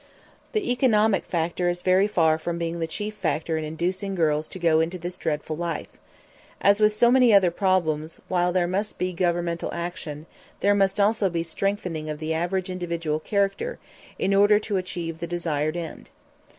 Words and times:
The 0.53 0.71
economic 0.71 1.25
factor 1.25 1.69
is 1.69 1.83
very 1.83 2.07
far 2.07 2.39
from 2.39 2.57
being 2.57 2.79
the 2.79 2.87
chief 2.87 3.13
factor 3.13 3.55
in 3.55 3.63
inducing 3.63 4.15
girls 4.15 4.47
to 4.47 4.57
go 4.57 4.79
into 4.79 4.97
this 4.97 5.15
dreadful 5.15 5.55
life. 5.55 5.89
As 6.59 6.79
with 6.79 6.95
so 6.95 7.11
many 7.11 7.31
other 7.35 7.51
problems, 7.51 8.19
while 8.27 8.51
there 8.51 8.65
must 8.65 8.97
be 8.97 9.13
governmental 9.13 9.71
action, 9.71 10.25
there 10.61 10.73
must 10.73 10.99
also 10.99 11.29
be 11.29 11.43
strengthening 11.43 12.09
of 12.09 12.17
the 12.17 12.33
average 12.33 12.67
individual 12.71 13.19
character 13.19 13.77
in 14.17 14.33
order 14.33 14.57
to 14.57 14.77
achieve 14.77 15.19
the 15.19 15.27
desired 15.27 15.77
end. 15.77 16.09